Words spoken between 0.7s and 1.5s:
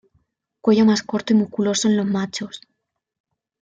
más corto y